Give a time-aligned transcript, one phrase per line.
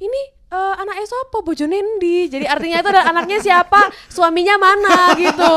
[0.00, 0.20] ini
[0.52, 3.90] eh, anak Esopo bojone ndi jadi artinya itu adalah anaknya siapa?
[4.08, 5.12] Suaminya mana?
[5.18, 5.52] Gitu.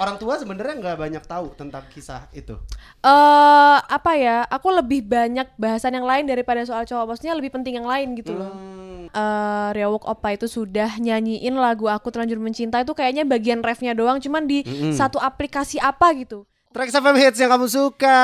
[0.00, 2.56] Orang tua sebenarnya nggak banyak tahu tentang kisah itu.
[3.04, 4.42] eh apa ya?
[4.48, 7.14] Aku lebih banyak bahasan yang lain daripada soal cowok.
[7.14, 8.50] Maksudnya lebih penting yang lain gitu loh.
[8.50, 12.80] Hmm, eh Ryowok Opa itu sudah nyanyiin lagu aku terlanjur mencinta.
[12.82, 14.18] Itu kayaknya bagian refnya doang.
[14.18, 14.64] Cuman di
[14.96, 18.16] satu aplikasi apa gitu Trax FM hits yang kamu suka.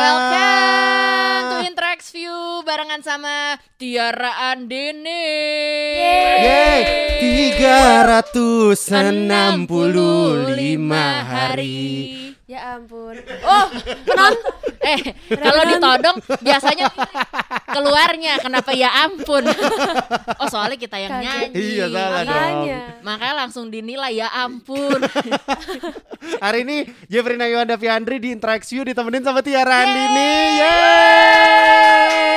[0.00, 5.28] Welcome to Intrax View barengan sama Tiara Andini.
[5.92, 6.80] Yeay,
[7.20, 9.68] 365
[11.28, 12.32] hari.
[12.54, 13.66] Ya ampun oh
[14.04, 14.52] penonton
[14.84, 15.00] Eh,
[15.32, 16.92] kalau ditodong biasanya
[17.66, 19.40] keluarnya kenapa ya ampun.
[20.36, 21.24] oh, soalnya kita yang Kaget.
[21.24, 21.56] nyanyi.
[21.56, 22.28] Iya, salah dong.
[22.28, 25.00] makanya Makanya langsung dinilai ya ampun.
[26.44, 26.76] Hari ini
[27.08, 30.04] Jeffrey Nayuan Daviandri di Interact You ditemenin sama Tiara Andini.
[30.04, 30.28] kali ini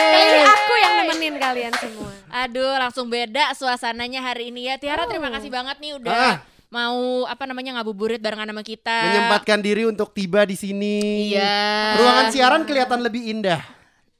[0.07, 0.47] Yeay.
[0.47, 4.75] aku yang nemenin kalian semua Aduh, langsung beda suasananya hari ini ya.
[4.77, 6.35] Tiara terima kasih banget nih udah Ah.
[6.67, 8.97] Mau apa namanya ngabuburit barengan sama kita.
[9.07, 11.31] Menyempatkan diri untuk tiba di sini.
[11.31, 11.95] Iya.
[11.95, 13.61] Ruangan siaran kelihatan lebih indah.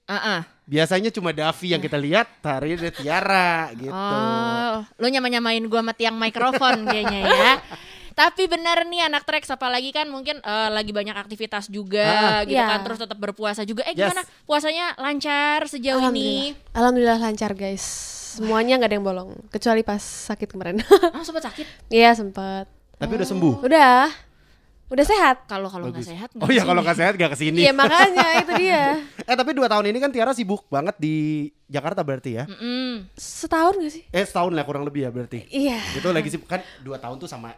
[0.07, 0.41] Ah, ah.
[0.63, 3.91] Biasanya cuma Davi yang kita lihat, hari ini ada Tiara gitu.
[3.91, 7.53] Oh, lu nyama-nyamain gua sama tiang mikrofon kayaknya ya.
[8.11, 12.41] Tapi benar nih anak Trax apalagi kan mungkin eh, lagi banyak aktivitas juga Ah.
[12.43, 12.67] gitu Iya.
[12.67, 13.85] kan terus tetap berpuasa juga.
[13.85, 14.09] Eh Yes.
[14.09, 14.23] gimana?
[14.43, 16.51] Puasanya lancar sejauh ini?
[16.51, 17.85] Alhamdulillah Alhamdulillah lancar guys
[18.37, 20.77] semuanya nggak ada yang bolong kecuali pas sakit kemarin
[21.15, 21.65] Ah, sempat sakit.
[21.89, 23.53] iya sempet Tapi udah sembuh.
[23.61, 24.01] udah
[24.87, 27.59] udah sehat Kalau kalau nggak sehat Oh iya kalau nggak sehat gak ke sini.
[27.59, 31.15] iya makanya itu dia Eh tapi dua tahun ini kan Tiara sibuk banget di
[31.65, 32.43] Jakarta berarti ya.
[32.45, 33.11] Mm-mm.
[33.11, 35.43] setahun gak sih Eh setahun lah kurang lebih ya berarti.
[35.49, 37.51] iya Itu lagi sibuk kan dua tahun tuh sama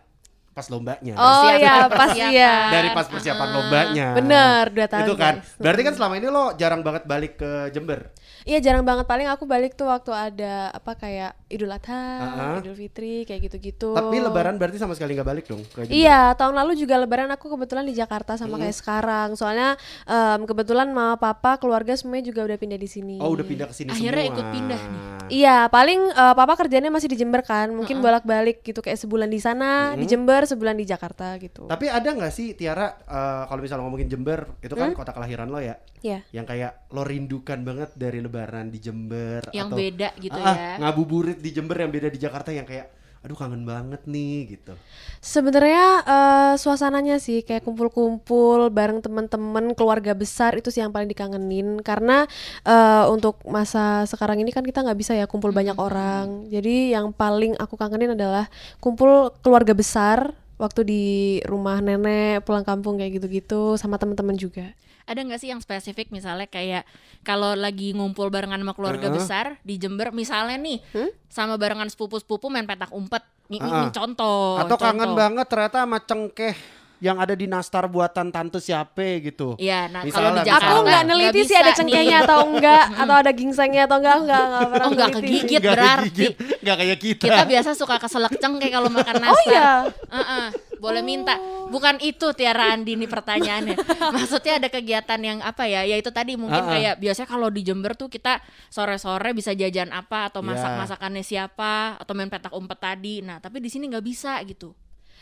[0.59, 1.13] pas lombanya.
[1.13, 2.31] oh Persiapan, iya pas persiapan.
[2.31, 4.07] iya Dari pas persiapan lombanya.
[4.13, 5.33] Bener, dua tahun, Itu kan.
[5.39, 5.55] guys.
[5.55, 8.11] Berarti kan selama ini lo jarang banget balik ke Jember.
[8.41, 12.57] Iya jarang banget paling aku balik tuh waktu ada apa kayak Idul Adha, Ah.
[12.57, 13.91] Idul Fitri kayak gitu-gitu.
[13.91, 15.93] Tapi lebaran berarti sama sekali nggak balik dong ke Jember.
[15.93, 18.63] Iya, tahun lalu juga lebaran aku kebetulan di Jakarta sama Hmm.
[18.63, 19.29] kayak sekarang.
[19.33, 23.15] Soalnya em, kebetulan mama papa keluarga semuanya juga udah pindah di sini.
[23.17, 24.33] Oh udah pindah ke sini Akhirnya semua.
[24.33, 25.01] ikut pindah nih.
[25.31, 27.69] Iya, paling eh, papa kerjanya masih di Jember kan.
[27.69, 31.65] Mungkin bolak-balik gitu kayak sebulan di sana, di Jember, sebulan di Jakarta gitu.
[31.65, 35.61] Tapi ada nggak sih Tiara eh, kalau misalnya ngomongin Jember itu kan kota kelahiran lo
[35.61, 36.25] ya, Iya.
[36.31, 40.71] yang kayak lo rindukan banget dari Lebaran di Jember Yang atau beda gitu Ah, ya.
[40.81, 44.73] ngabuburit di Jember yang beda di Jakarta yang kayak aduh kangen banget nih gitu.
[45.19, 51.83] Sebenarnya eh, suasananya sih kayak kumpul-kumpul bareng teman-teman keluarga besar itu sih yang paling dikangenin
[51.83, 52.23] karena
[52.63, 56.47] eh, untuk masa sekarang ini kan kita nggak bisa ya kumpul banyak orang.
[56.47, 58.47] Jadi yang paling aku kangenin adalah
[58.79, 61.03] kumpul keluarga besar waktu di
[61.47, 64.71] rumah nenek pulang kampung kayak gitu-gitu sama teman-teman juga.
[65.09, 66.85] Ada nggak sih yang spesifik misalnya kayak
[67.19, 69.17] kalau lagi ngumpul barengan sama keluarga Heeh.
[69.17, 71.09] besar di Jember misalnya nih Hmm?
[71.27, 73.25] sama barengan sepupu-sepupu main petak umpet.
[73.47, 73.89] Ini, ini Heeh.
[73.89, 74.61] contoh.
[74.61, 75.17] atau kangen contoh.
[75.17, 76.53] banget ternyata sama cengkeh
[76.99, 79.55] yang ada di nastar buatan tante siapa gitu.
[79.55, 80.51] Iya, nah Misalnya, kalau di misalnya.
[80.51, 84.41] Jakarta Aku nggak neliti sih ada cengkehnya atau enggak atau ada gingsengnya atau enggak enggak
[84.43, 85.25] enggak pernah Oh, nggak neliti.
[85.39, 85.61] kegigit.
[85.63, 86.03] Berarti.
[86.03, 87.23] kegigit, nggak kayak kita.
[87.25, 89.31] Kita biasa suka keselak cengkeh kalau makan nastar.
[89.33, 89.69] Oh iya.
[90.11, 90.45] Heeh,
[90.79, 91.35] boleh minta.
[91.69, 93.75] Bukan itu Tiara Andi nih pertanyaannya.
[94.17, 95.85] Maksudnya ada kegiatan yang apa ya?
[95.85, 96.71] Ya itu tadi mungkin ah.
[96.71, 98.41] kayak biasanya kalau di Jember tuh kita
[98.73, 100.55] sore-sore bisa jajan apa atau Iya.
[100.55, 103.21] masak masakannya siapa atau main petak umpet tadi.
[103.21, 104.73] Nah, tapi di sini nggak bisa gitu.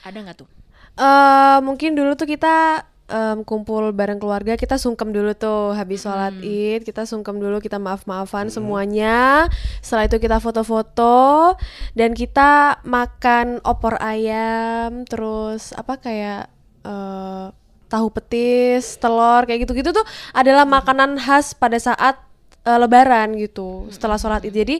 [0.07, 0.49] Ada nggak tuh?
[0.97, 6.35] Eh mungkin dulu tuh kita em, kumpul bareng keluarga kita sungkem dulu tuh habis sholat
[6.43, 9.47] id kita sungkem dulu kita maaf maafan semuanya.
[9.79, 11.55] Setelah itu kita foto-foto
[11.95, 16.51] dan kita makan opor ayam terus apa kayak
[16.83, 17.47] eh,
[17.87, 22.19] tahu petis telur kayak gitu-gitu tuh adalah makanan khas pada saat
[22.67, 24.55] eh, lebaran gitu setelah sholat id.
[24.55, 24.77] Jadi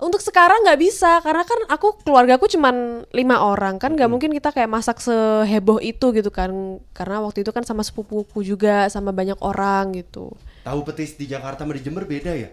[0.00, 4.50] untuk sekarang nggak bisa karena kan aku keluargaku cuman lima orang kan nggak mungkin kita
[4.50, 9.36] kayak masak seheboh itu gitu kan karena waktu itu kan sama sepupuku juga sama banyak
[9.44, 12.52] orang gitu Tahu petis di Jakarta sama di Jember beda ya?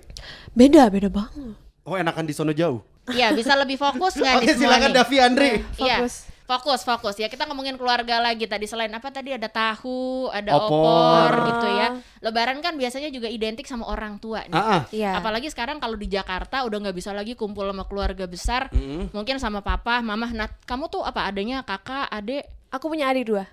[0.56, 2.84] beda beda banget Oh enakan di sono jauh.
[3.08, 4.98] Iya, bisa lebih fokus nggak Oke silakan nih?
[5.00, 5.50] Davi Andri.
[5.80, 6.04] Iya,
[6.48, 6.82] Fokus.
[6.82, 7.28] fokus, ya.
[7.28, 8.64] Kita ngomongin keluarga lagi tadi.
[8.64, 10.72] Selain apa tadi ada tahu, ada Opor.
[10.72, 11.88] opor, gitu ya.
[12.24, 14.56] Lebaran kan biasanya juga identik sama orang tua nih.
[14.56, 14.82] Ah, ah.
[14.88, 15.20] Iya.
[15.20, 18.72] Apalagi sekarang kalau di Jakarta udah nggak bisa lagi kumpul sama keluarga besar.
[18.72, 19.12] Mm-mm.
[19.12, 20.32] Mungkin sama papa, mama.
[20.32, 22.48] Nah, kamu tuh apa adanya kakak, adik?
[22.68, 23.48] aku punya adik dua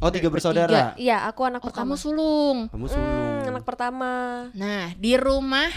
[0.00, 0.96] Oh tiga bersaudara.
[0.96, 2.58] iya aku anak Oh, pertama kamu sulung.
[2.72, 3.52] Kamu Hmm, sulung.
[3.52, 4.10] anak pertama
[4.56, 5.68] Nah, di rumah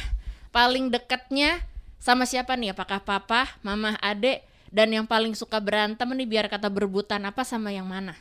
[0.50, 1.60] paling deketnya
[2.00, 2.72] sama siapa nih?
[2.72, 4.48] Apakah papa, mama, adik?
[4.74, 8.18] Dan yang paling suka berantem nih biar kata berebutan apa sama yang mana?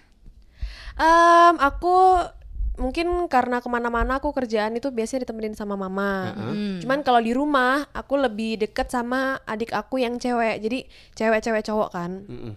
[1.01, 2.21] Em, aku
[2.77, 6.37] mungkin karena ke mana-mana aku kerjaan itu biasanya ditemenin sama mama.
[6.37, 6.77] Hmm.
[6.85, 10.61] Cuman kalau di rumah aku lebih deket sama adik aku yang cewek.
[10.61, 10.85] Jadi
[11.17, 12.29] cewek-cewek cowok kan.
[12.29, 12.53] Mm-mm.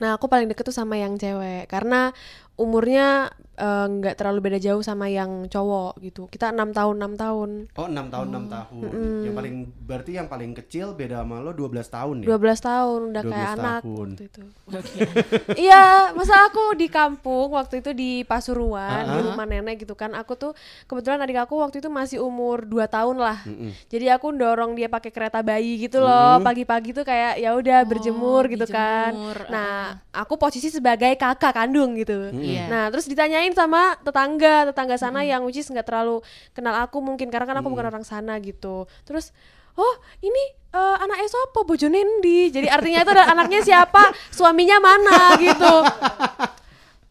[0.00, 2.10] Nah aku paling deket tuh sama yang cewek karena
[2.58, 3.30] umurnya
[3.60, 6.24] eh, nggak terlalu beda jauh sama yang cowok gitu.
[6.26, 7.50] Kita enam tahun enam tahun.
[7.74, 8.80] Oh 6 tahun 6 tahun.
[9.22, 12.26] Yang paling berarti yang paling kecil beda sama lo 12 tahun ya.
[12.30, 14.08] 12 tahun udah 12 kayak anak tahun.
[14.08, 14.42] waktu itu.
[15.60, 19.24] Iya, masa aku di kampung waktu itu di Pasuruan di Ah.
[19.26, 20.14] rumah nenek gitu kan.
[20.14, 20.52] Aku tuh
[20.86, 23.42] kebetulan adik aku waktu itu masih umur 2 tahun lah.
[23.44, 23.70] Mm-mm.
[23.86, 26.38] Jadi aku dorong dia pakai kereta bayi gitu loh.
[26.40, 29.10] Pagi-pagi tuh kayak ya udah berjemur gitu kan.
[29.10, 29.74] dijemur, Nah,
[30.10, 32.30] aku posisi sebagai kakak kandung gitu.
[32.32, 32.64] Iya.
[32.66, 37.28] Nah, terus ditanyain sama tetangga, tetangga sana yang which is nggak terlalu kenal aku mungkin
[37.28, 38.86] karena kan aku bukan orang sana gitu.
[39.04, 39.32] Terus
[39.78, 40.42] Oh, ini
[40.74, 42.50] eh, anak Esopo bojone endi?
[42.50, 45.74] Jadi artinya itu adalah anaknya siapa, suaminya mana gitu.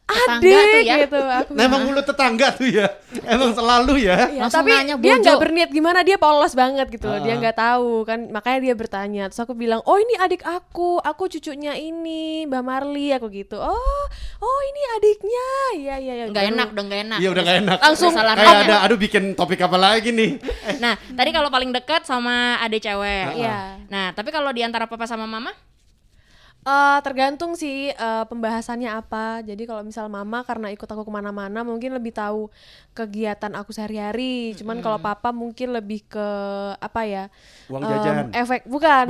[0.09, 0.95] Tetangga Adik tuh ya.
[0.99, 1.19] gitu.
[1.21, 2.87] Aku Nah, emang mulut tetangga tuh ya.
[3.23, 4.17] Emang selalu ya.
[4.27, 7.19] Langsung tapi nanya, dia nggak berniat gimana dia polos banget gitu loh.
[7.19, 11.29] dia nggak tahu kan makanya dia bertanya terus aku bilang oh ini adik aku aku
[11.29, 14.03] cucunya ini mbak Marli aku gitu oh
[14.39, 17.17] oh ini adiknya iya iya iya Nggak Baru- enak dong, nggak enak.
[17.17, 17.77] Iya udah gak enak.
[17.79, 18.65] Langsung salah kayak nanya.
[18.65, 20.31] ada aduh bikin topik apa lagi nih.
[20.77, 23.35] Nah, tadi kalau paling dekat sama adik cewek.
[23.35, 23.77] Iya.
[23.87, 25.51] Nah, tapi kalau di antara papa sama mama?
[26.69, 29.41] Eh, tergantung sih eh, pembahasannya apa.
[29.41, 32.53] Jadi kalau misal mama karena ikut aku ke mana-mana mungkin lebih tahu
[32.93, 34.53] kegiatan aku sehari-hari.
[34.53, 36.27] Cuman kalau papa mungkin lebih ke
[36.77, 37.23] apa ya?
[37.73, 38.29] Uang jajan.
[38.37, 39.05] efek bukan,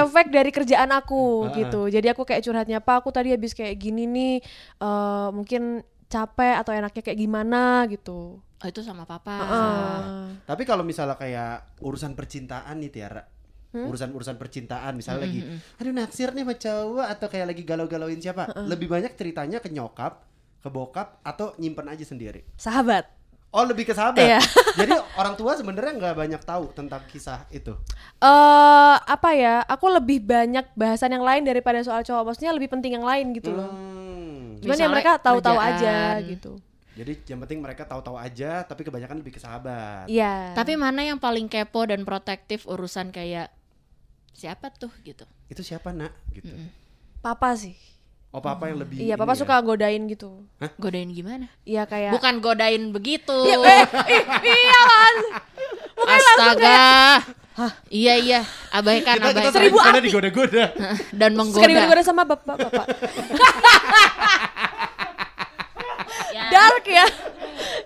[0.00, 1.52] efek dari kerjaan aku Ah.
[1.52, 1.92] gitu.
[1.92, 4.34] Jadi aku kayak curhatnya pak, aku tadi habis kayak gini nih,
[4.80, 8.40] eh, mungkin capek atau enaknya kayak gimana gitu.
[8.40, 9.44] Oh, itu sama papa.
[9.44, 10.40] Heeh.
[10.48, 13.33] Tapi kalau misalnya kayak urusan percintaan nih Tiara.
[13.74, 13.90] Hmm?
[13.90, 15.42] Urusan-urusan percintaan misalnya lagi
[15.82, 18.46] aduh naksir nih sama cowok atau kayak lagi galau-galauin siapa?
[18.54, 20.22] Lebih banyak ceritanya ke nyokap,
[20.62, 22.46] ke bokap atau nyimpen aja sendiri.
[22.54, 23.10] Sahabat.
[23.54, 24.18] Oh, lebih ke sahabat.
[24.18, 24.42] Iya.
[24.82, 27.70] Jadi orang tua sebenarnya nggak banyak tahu tentang kisah itu.
[28.18, 29.62] eh apa ya?
[29.70, 32.34] Aku lebih banyak bahasan yang lain daripada soal cowok.
[32.34, 33.70] Maksudnya lebih penting yang lain gitu loh.
[33.70, 34.58] Hmm.
[34.58, 36.58] Cuman ya mereka tahu-tahu aja gitu.
[36.94, 40.06] Jadi yang penting mereka tahu-tahu aja, tapi kebanyakan lebih ke sahabat.
[40.10, 40.54] Iya.
[40.54, 43.54] Tapi mana yang paling kepo dan protektif urusan kayak
[44.34, 45.24] siapa tuh gitu?
[45.46, 46.12] Itu siapa nak?
[46.30, 46.50] Gitu.
[47.18, 47.72] papa sih.
[48.28, 48.98] Oh papa yang lebih.
[48.98, 49.46] Iya, papa ya?
[49.46, 50.42] suka godain gitu.
[50.76, 51.46] Godain gimana?
[51.62, 53.30] Iya kayak Bukan godain begitu.
[53.46, 55.14] Iya, eh, ih, iya kan.
[56.04, 56.82] Astaga.
[57.86, 58.40] Iya iya,
[58.74, 60.06] abaikan Kita, kita abaikan sering Seribu sana api.
[60.10, 60.64] digoda-goda.
[61.22, 61.86] dan Sekali menggoda.
[61.86, 62.86] goda sama bapak-bapak.
[66.34, 67.06] Ya, Dark ya.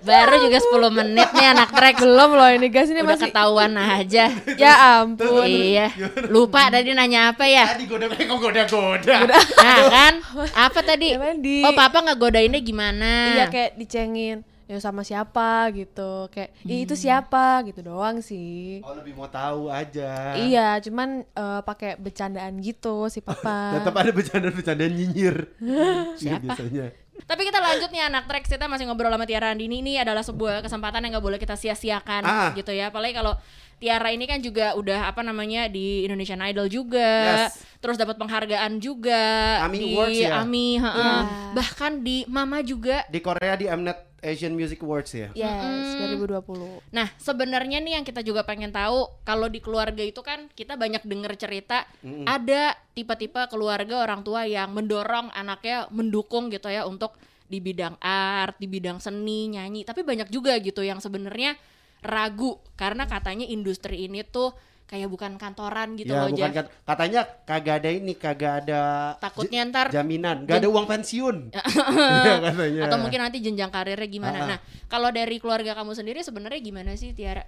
[0.00, 3.72] Baru juga 10 menit nih anak trek Belum loh ini guys ini udah masih ketahuan
[3.74, 4.24] aja.
[4.60, 5.46] Ya ampun.
[5.46, 5.90] iya.
[6.26, 7.74] Lupa tadi nanya apa ya?
[7.74, 9.16] Tadi goda eh, kok goda-goda.
[9.58, 10.14] Nah kan,
[10.54, 11.06] apa tadi?
[11.14, 11.64] Ya, Mandy.
[11.64, 13.32] Oh papa nggak godainnya gimana?
[13.32, 14.44] Iya kayak dicengin.
[14.68, 16.28] Ya sama siapa gitu.
[16.28, 18.84] Kayak "Ih, itu siapa gitu doang sih.
[18.84, 20.36] Oh lebih mau tahu aja.
[20.36, 23.80] Iya, cuman eh, pakai bercandaan gitu si papa.
[23.80, 25.36] Tetap ada bercanda-bercandaan nyinyir.
[26.20, 26.44] Iya, Siapa?
[26.44, 26.86] biasanya.
[27.24, 30.60] Tapi kita lanjut nih anak trek kita masih ngobrol sama Tiara Andini ini adalah sebuah
[30.60, 32.50] kesempatan yang nggak boleh kita sia-siakan Ah.
[32.52, 32.88] gitu ya.
[32.88, 33.34] Apalagi kalau
[33.78, 37.62] Tiara ini kan juga udah apa namanya di Indonesian Idol juga, Yes.
[37.78, 39.22] terus dapat penghargaan juga
[39.62, 40.30] AMI di Awards ya?
[40.42, 40.98] AMI, heeh.
[40.98, 41.18] Iya.
[41.54, 43.06] bahkan di Mama juga.
[43.06, 45.30] Di Korea di Mnet Asian Music Awards ya.
[45.34, 46.82] Yes, 2020.
[46.90, 51.06] Nah sebenarnya nih yang kita juga pengen tahu kalau di keluarga itu kan kita banyak
[51.06, 51.86] denger cerita
[52.26, 57.14] ada tipe-tipe keluarga orang tua yang mendorong anaknya mendukung gitu ya untuk
[57.48, 59.86] di bidang art, di bidang seni, nyanyi.
[59.86, 61.56] Tapi banyak juga gitu yang sebenarnya
[62.04, 64.54] ragu karena katanya industri ini tuh
[64.88, 66.56] kayak bukan kantoran gitu ya loh bukan Jeff.
[66.64, 68.80] kat- katanya kagak ada ini, kagak ada
[69.20, 71.36] Takutnya ntar- jaminan, gak ada uang pensiun.
[72.24, 72.82] Iya katanya.
[72.88, 74.32] Atau mungkin nanti jenjang karirnya gimana.
[74.32, 74.48] Ah, ah.
[74.56, 77.44] Nah, kalau dari keluarga kamu sendiri sebenarnya gimana sih Tiara?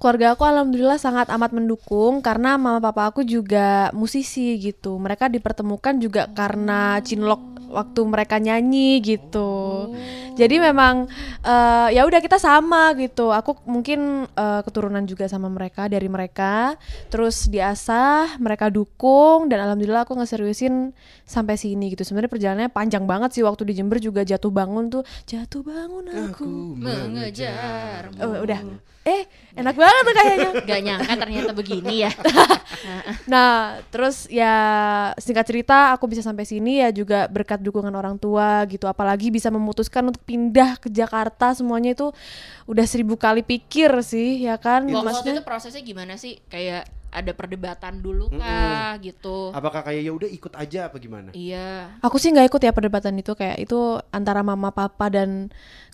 [0.00, 4.96] Keluarga aku alhamdulillah sangat amat mendukung karena mama papa aku juga musisi gitu.
[4.96, 9.92] Mereka dipertemukan juga karena cinlok waktu mereka nyanyi gitu.
[10.38, 11.04] Jadi memang
[11.42, 13.28] eh, ya udah kita sama gitu.
[13.28, 16.77] Aku mungkin eh, keturunan juga sama mereka dari mereka.
[17.08, 20.92] Terus diasah, mereka dukung dan alhamdulillah aku ngeseriusin
[21.24, 22.04] sampai sini gitu.
[22.04, 26.78] Sebenarnya perjalanannya panjang banget sih waktu di Jember juga jatuh bangun tuh jatuh bangun aku.
[26.78, 28.12] Mengejar.
[28.20, 28.60] Oh, udah.
[29.08, 29.22] Eh,
[29.56, 30.48] enak banget tuh kayaknya.
[30.68, 32.12] Gak nyangka ternyata begini ya.
[33.28, 34.54] Nah, terus ya
[35.18, 38.86] singkat cerita aku bisa sampai sini ya juga berkat dukungan orang tua gitu.
[38.86, 42.08] Apalagi bisa memutuskan untuk pindah ke Jakarta semuanya itu
[42.68, 44.86] udah seribu kali pikir sih ya kan.
[44.86, 46.40] Waktu waktu Maksudnya itu prosesnya gimana sih?
[46.48, 46.67] Kayak
[47.08, 49.50] ada perdebatan dulu kah gitu.
[49.56, 51.32] Apakah kayak ya udah ikut aja apa gimana?
[51.32, 51.96] Iya.
[52.04, 55.48] Aku sih nggak ikut ya perdebatan itu kayak itu antara mama papa dan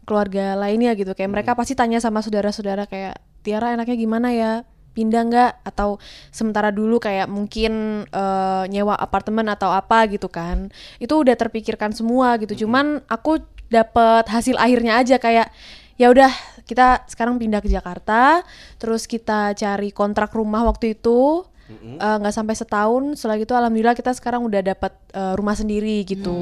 [0.05, 1.15] keluarga lainnya gitu.
[1.15, 4.53] Kayak mereka pasti tanya sama saudara-saudara kayak Tiara enaknya gimana ya?
[4.95, 5.53] Pindah nggak?
[5.67, 6.03] Atau
[6.35, 10.75] sementara dulu kayak mungkin eh, nyewa apartemen atau apa gitu kan.
[10.99, 12.67] Itu udah terpikirkan semua gitu.
[12.67, 13.39] Cuman aku
[13.71, 15.51] dapet hasil akhirnya aja kayak
[15.95, 16.31] ya udah
[16.65, 18.41] kita sekarang pindah ke Jakarta
[18.81, 23.17] terus kita cari kontrak rumah waktu itu eh, nggak sampai setahun.
[23.21, 26.33] Setelah itu alhamdulillah kita sekarang udah dapat eh, rumah sendiri gitu.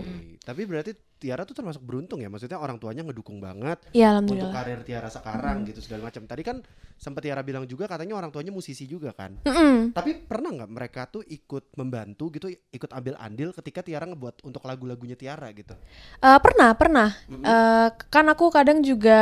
[0.00, 0.36] Oke.
[0.40, 4.80] Tapi berarti Tiara tuh termasuk beruntung ya, maksudnya orang tuanya ngedukung banget Iya untuk karir
[4.88, 6.24] Tiara sekarang gitu segala macam.
[6.24, 6.64] Tadi kan
[7.00, 9.40] sempat Tiara bilang juga katanya orang tuanya musisi juga kan.
[9.48, 9.96] Mm-mm.
[9.96, 14.60] Tapi pernah nggak mereka tuh ikut membantu gitu, ikut ambil andil ketika Tiara ngebuat untuk
[14.68, 15.72] lagu-lagunya Tiara gitu?
[16.20, 17.08] Eh, pernah, pernah.
[17.24, 19.16] Eh, kan aku kadang juga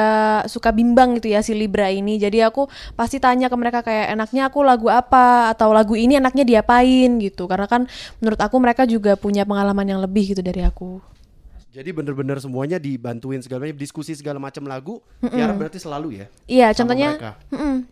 [0.50, 2.18] suka bimbang gitu ya si Libra ini.
[2.18, 2.66] Jadi aku
[2.99, 7.47] pasti tanya ke mereka kayak enaknya aku lagu apa atau lagu ini enaknya diapain gitu.
[7.47, 7.87] Karena kan
[8.18, 10.99] menurut aku mereka juga punya pengalaman yang lebih gitu dari aku.
[11.68, 15.04] Jadi bener-bener semuanya dibantuin segala macam, diskusi segala macam lagu.
[15.20, 16.26] Tiara berarti selalu ya.
[16.48, 17.37] Iya, contohnya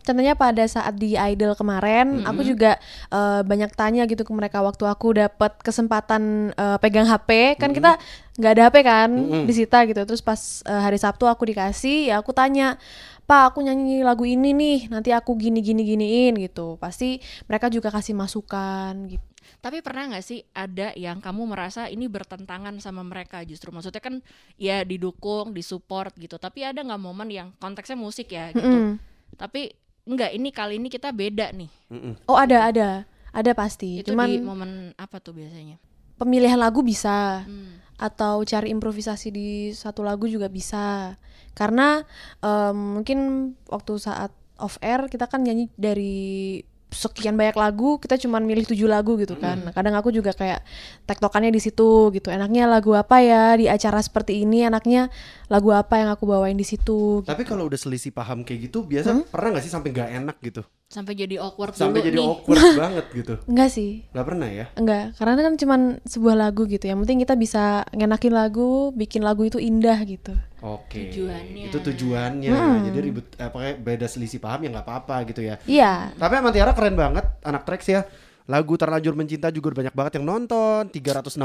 [0.01, 2.81] contohnya pada saat di Idol kemarin, aku juga
[3.13, 8.01] eh, banyak tanya gitu ke mereka waktu aku dapat kesempatan eh, pegang HP, kan kita
[8.41, 9.09] nggak ada HP kan
[9.45, 10.01] disita gitu.
[10.09, 12.81] Terus pas eh, hari Sabtu aku dikasih, ya aku tanya,
[13.29, 16.81] Pak, aku nyanyi lagu ini nih, nanti aku gini gini giniin gitu.
[16.81, 19.36] Pasti mereka juga kasih masukan gitu.
[19.67, 24.23] Tapi pernah nggak sih ada yang kamu merasa ini bertentangan sama mereka justru maksudnya kan
[24.55, 26.39] ya didukung, disupport gitu.
[26.39, 28.63] Tapi ada nggak momen yang konteksnya musik ya gitu.
[28.63, 28.95] Mm-mm.
[29.35, 29.75] Tapi
[30.07, 31.67] enggak ini kali ini kita beda nih.
[31.91, 32.15] Mm-mm.
[32.31, 33.03] Oh ada ada
[33.35, 33.99] ada pasti.
[33.99, 35.75] Itu Cuman di momen apa tuh biasanya?
[36.15, 37.43] pemilihan lagu bisa.
[37.43, 37.83] Hmm.
[37.97, 41.17] atau cari improvisasi di satu lagu juga bisa
[41.57, 42.05] karena
[42.45, 44.29] em, mungkin waktu saat
[44.61, 46.61] off air kita kan nyanyi dari
[46.97, 49.61] sekian banyak lagu kita cuman milih tujuh lagu gitu kan.
[49.61, 50.65] Nah, kadang aku juga kayak
[51.05, 52.33] tektokannya di situ gitu.
[52.33, 54.65] Enaknya lagu apa ya di acara seperti ini?
[54.65, 55.13] Enaknya
[55.45, 59.29] lagu apa yang aku bawain di situ Tapi kalau udah selisih paham kayak gitu, biasa
[59.29, 60.65] pernah nggak sih sampai nggak enak gitu?
[60.87, 62.25] Sampai jadi awkward Sampai dulu jadi nih.
[62.25, 63.33] awkward banget gitu?
[63.43, 64.65] enggak sih Nggak pernah ya?
[64.73, 69.43] enggak karena kan cuman sebuah lagu gitu yang penting kita bisa ngenakin lagu bikin lagu
[69.43, 71.13] itu indah gitu Oke.
[71.13, 71.69] Tujuannya.
[71.69, 72.49] Itu tujuannya.
[72.89, 75.61] Jadi ribet, eh, pokoknya beda selisih paham ya nggak apa-apa gitu ya.
[75.69, 78.01] iya Tapi emang Tiara keren banget anak Trax ya.
[78.47, 81.37] Lagu Terlanjur Mencinta juga udah banyak banget yang nonton, 365.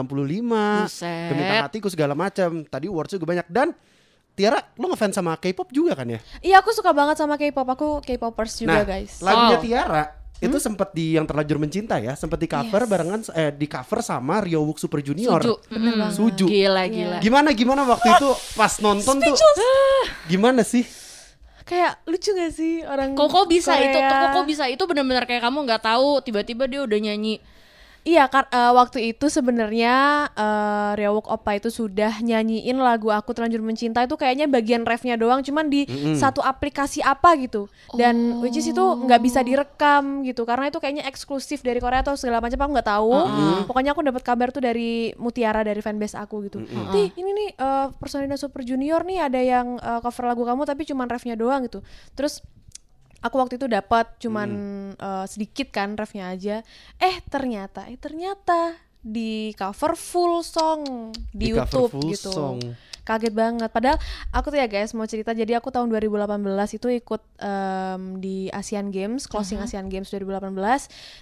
[0.81, 1.29] Buset.
[1.29, 2.65] Keminta hatiku segala macam.
[2.65, 3.77] Tadi awards juga banyak dan
[4.33, 6.21] Tiara lo ngefans sama K-pop juga kan ya?
[6.41, 7.69] Iya aku suka banget sama K-pop.
[7.69, 9.21] Aku K-popers juga nah, guys.
[9.21, 9.65] lagunya Wow.
[9.65, 10.05] Tiara
[10.43, 12.91] itu sempet di yang terlanjur mencinta ya, sempet di cover Yes.
[12.91, 15.39] barengan eh di cover sama Ryowook Super Junior.
[15.39, 15.55] Suju.
[15.71, 16.01] Bener Mm.
[16.03, 16.17] banget.
[16.19, 16.47] Suju.
[16.49, 16.87] Gila Iya.
[16.89, 17.17] gila.
[17.21, 19.37] Gimana gimana waktu itu pas nonton tuh
[20.33, 20.83] gimana sih?
[21.63, 24.23] Kayak lucu gak sih orang Koko bisa itu tuh Korea?
[24.29, 27.39] Koko bisa itu benar-benar kayak kamu nggak tahu tiba-tiba dia udah nyanyi.
[28.03, 29.95] Iya, kar- eh, waktu itu sebenarnya
[30.35, 35.39] eh Ryowok Oppa itu sudah nyanyiin lagu Aku Terlanjur Mencinta itu kayaknya bagian refnya doang,
[35.41, 35.87] cuman di
[36.19, 37.71] satu aplikasi apa gitu.
[37.95, 38.75] Dan which is itu
[39.07, 42.91] nggak bisa direkam gitu, karena itu kayaknya eksklusif dari Korea atau segala macam aku nggak
[42.91, 43.13] tahu.
[43.71, 46.59] Pokoknya aku dapat kabar tuh dari Mutiara dari fanbase aku gitu.
[46.91, 50.83] Ti, ini nih eh, personilnya Super Junior nih ada yang eh, cover lagu kamu tapi
[50.83, 51.87] cuman refnya doang gitu.
[52.19, 52.43] Terus
[53.23, 54.51] aku waktu itu dapat cuman
[54.93, 56.61] eh, sedikit kan refnya aja.
[56.99, 62.31] Eh ternyata eh ternyata di cover full song di, Di cover YouTube full gitu.
[62.31, 62.59] song.
[63.03, 63.67] kaget banget.
[63.67, 63.99] Padahal
[64.31, 65.35] aku tuh ya guys mau cerita.
[65.35, 66.23] Jadi aku tahun 2018
[66.73, 70.55] itu ikut em, di Asian Games closing Asian Games 2018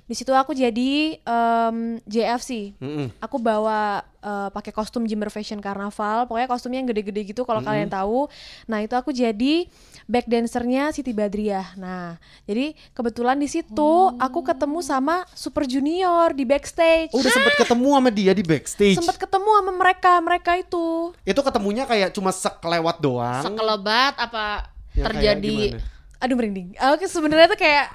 [0.05, 3.17] di situ aku jadi em, JFC Mm-mm.
[3.17, 6.29] aku bawa eh, pakai kostum Jimmer Fashion Carnaval.
[6.29, 8.29] Pokoknya kostumnya yang gede-gede gitu kalau kalian tahu.
[8.69, 9.67] Nah itu aku jadi
[10.07, 11.75] back dancernya Siti Badriah.
[11.77, 17.13] Nah jadi kebetulan di situ aku ketemu sama Super Junior di backstage.
[17.13, 18.97] Oh, udah sempet ketemu sama dia di backstage.
[19.01, 21.13] sempat ketemu sama mereka mereka itu.
[21.25, 23.45] Itu ketemunya kayak cuma sekelewat doang.
[23.45, 25.57] Sekelebat apa Yang kayak terjadi?
[26.21, 26.69] aduh merinding.
[26.93, 27.87] Oke sebenarnya tuh kayak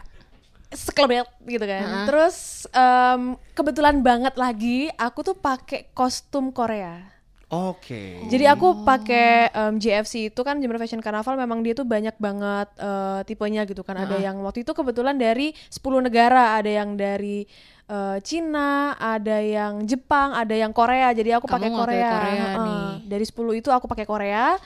[0.76, 7.16] sekelebet gitu kan terus em, kebetulan banget lagi aku tuh pakai kostum Korea
[7.46, 8.26] Oke.
[8.26, 12.68] Jadi aku pakai em, JFC itu kan Jember Fashion Carnival memang dia tuh banyak banget
[12.82, 14.02] eh, tipenya gitu kan.
[14.02, 17.46] Ada yang waktu itu kebetulan dari 10 negara, ada yang dari
[17.86, 21.14] eh, Cina, ada yang Jepang, ada yang Korea.
[21.14, 22.10] Jadi aku pakai Korea.
[22.18, 22.66] Korea Heeh.
[22.66, 22.86] nih.
[23.14, 24.58] Dari 10 itu aku pakai Korea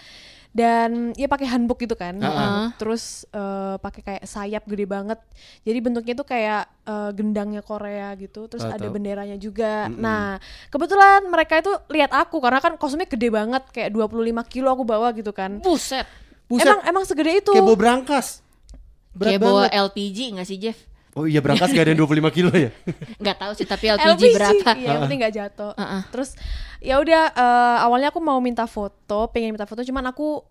[0.49, 2.17] dan ya pakai hanbok gitu kan.
[2.17, 2.73] Heeh.
[2.75, 5.21] Terus eh, pakai kayak sayap gede banget.
[5.61, 8.49] Jadi bentuknya tuh kayak eh, gendangnya Korea gitu.
[8.49, 8.93] Terus Tahu, ada tahu.
[8.93, 9.85] benderanya juga.
[9.87, 14.09] Nah, kebetulan mereka itu lihat aku karena kan kostumnya gede banget kayak 25
[14.49, 15.61] kilo aku bawa gitu kan.
[15.61, 16.09] buset.
[16.49, 17.53] Buset, Emang emang segede itu.
[17.53, 18.41] kayak bawa berangkas.
[19.13, 19.85] Berat Kayak bawa banget.
[19.85, 20.77] LPG nggak sih Jeff?
[21.17, 22.69] Oh iya berangkas gak ada yang 25 kilo ya?
[23.21, 24.71] Nggak tahu sih tapi LPG, berapa.
[24.77, 25.73] Iya, yang penting nggak jatuh.
[25.73, 26.01] Heeh.
[26.13, 26.29] Terus
[26.79, 30.45] ya udah eh, awalnya aku mau minta foto, pengen minta foto, cuman aku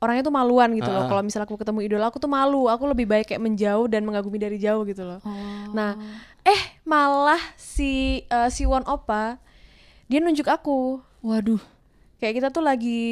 [0.00, 1.06] orangnya tuh maluan gitu loh.
[1.06, 1.08] Ah.
[1.08, 2.66] Kalau misalnya aku ketemu idola aku tuh malu.
[2.66, 5.20] Aku lebih baik kayak menjauh dan mengagumi dari jauh gitu loh.
[5.22, 5.70] Oh.
[5.76, 5.94] Nah,
[6.42, 9.38] eh malah si eh, si One Opa
[10.10, 10.98] dia nunjuk aku.
[11.22, 11.60] Waduh.
[12.20, 13.02] Kayak kita tuh lagi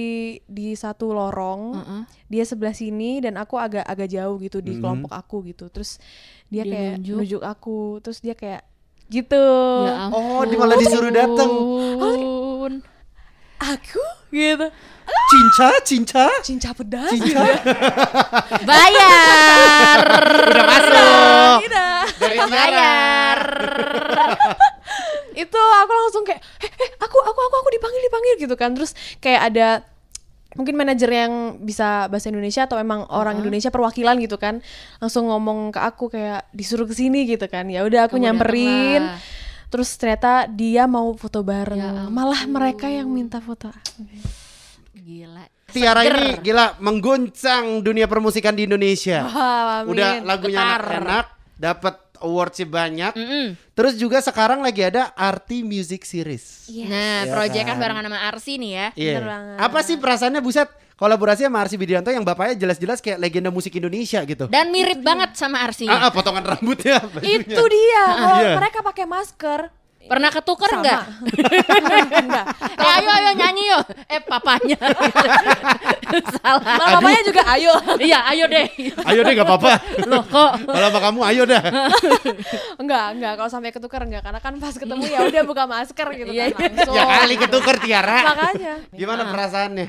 [0.45, 2.03] di satu lorong, Heeh.
[2.29, 5.73] dia sebelah sini dan aku agak agak jauh gitu di kelompok aku gitu.
[5.73, 5.97] Terus
[6.47, 7.17] dia, Dia kayak nunjuk.
[7.17, 8.69] nunjuk aku, terus dia kayak
[9.09, 9.47] gitu.
[9.89, 12.85] Ya Oh, dia malah disuruh ampun.
[13.59, 14.69] Aku gitu.
[15.29, 16.25] Cinca, cinca.
[16.45, 17.11] Cinca pedas.
[17.11, 17.43] Cinca.
[18.69, 19.99] Bayar.
[20.53, 21.59] Udah masuk.
[22.21, 22.39] Dari.
[22.45, 23.39] Bayar.
[25.39, 28.91] itu aku langsung kayak eh, eh aku aku aku aku dipanggil dipanggil gitu kan terus
[29.19, 29.69] kayak ada
[30.53, 34.59] mungkin manajer yang bisa bahasa Indonesia atau emang orang Indonesia perwakilan gitu kan
[34.99, 39.03] langsung ngomong ke aku kayak disuruh ke sini gitu kan ya udah aku Kamu nyamperin
[39.07, 39.69] datanglah.
[39.69, 43.71] terus ternyata dia mau foto bareng Ya malah mereka yang minta foto
[44.99, 45.45] Gila.
[45.69, 49.25] Tiara ini gila mengguncang dunia permusikan di Indonesia.
[49.25, 49.93] Wah, amin.
[49.93, 50.81] Udah lagunya Getar.
[50.81, 51.27] enak-enak,
[51.57, 53.13] dapat awardsnya banyak.
[53.13, 53.47] Mm-mm.
[53.73, 56.67] Terus juga sekarang lagi ada Arti Music Series.
[56.85, 57.79] Nah, Ya proyekan kan?
[57.79, 58.87] barengan sama Arsi nih ya.
[58.93, 59.13] Iya.
[59.15, 59.57] Bener banget.
[59.61, 64.19] Apa sih perasaannya buset kolaborasi sama Arsi Bidianto yang bapaknya jelas-jelas kayak legenda musik Indonesia
[64.21, 64.47] gitu.
[64.47, 65.95] Dan mirip banget sama Arsinya.
[65.97, 66.99] Ah, ah, potongan rambutnya.
[67.05, 67.39] bajunya.
[67.39, 68.55] itu dia kalau Iya.
[68.57, 69.61] mereka pakai masker
[70.09, 70.81] Pernah ketuker Sama.
[70.81, 71.03] nggak?
[72.19, 72.45] enggak
[72.79, 73.79] Eh, ayo ayo nyanyi yo.
[74.07, 74.79] Eh papanya.
[76.35, 76.63] Salah.
[76.65, 78.67] Malah papanya juga ayo Iya, ayo deh.
[79.05, 79.73] Ayo deh gak apa-apa.
[80.05, 81.63] Loh kok Kalau sama kamu ayo dah.
[82.79, 86.31] enggak enggak kalau sampai ketukar enggak karena kan pas ketemu ya udah buka masker gitu
[86.31, 88.19] Iya, kan langsung ya kali ketuker Tiara.
[88.27, 89.89] makanya Gimana perasaannya?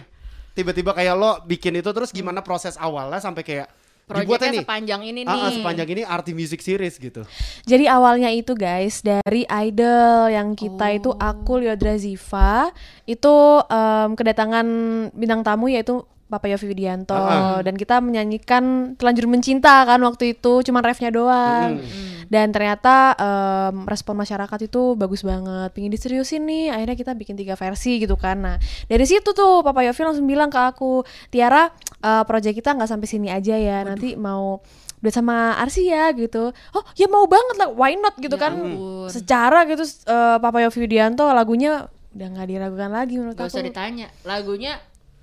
[0.51, 3.67] Tiba-tiba kayak lo bikin itu terus gimana proses awalnya sampai kayak
[4.09, 4.59] proyeknya nih.
[4.59, 5.39] sepanjang ini Ah, nih.
[5.39, 7.21] ah, sepanjang ini Arti Music Series gitu.
[7.63, 12.73] Jadi awalnya itu guys dari idol yang kita itu aku Liodra Ziva
[13.05, 14.67] itu em, kedatangan
[15.13, 20.61] bintang tamu yaitu Papa Yofi Widianto Ah, dan kita menyanyikan Telanjur Mencinta kan waktu itu
[20.61, 21.81] cuman refnya doang.
[22.29, 25.73] Dan ternyata em, respon masyarakat itu bagus banget.
[25.73, 26.69] Pingin diseriusin nih.
[26.69, 28.37] Akhirnya kita bikin tiga versi gitu kan.
[28.37, 32.85] Nah, dari situ tuh Papa Yofi langsung bilang ke aku, "Tiara, eh proyek kita nggak
[32.87, 33.81] sampai sini aja ya.
[33.81, 34.61] Nanti mau
[34.99, 36.53] duet sama Arsi ya gitu.
[36.69, 38.53] Oh ya mau banget lah, why not gitu Ya kan.
[38.53, 39.09] ampun.
[39.09, 43.69] Secara gitu eh, Papa Yofi Widianto lagunya udah nggak diragukan lagi menurut Gak usah aku.
[43.69, 44.07] ditanya.
[44.21, 44.77] Lagunya